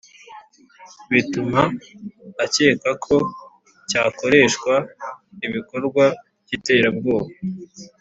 bituma 1.11 1.61
akeka 2.45 2.89
ko 3.05 3.15
cyakoreshwa 3.89 4.73
ibikorwa 5.45 6.05
by 6.43 6.51
iterabwoba 6.57 7.27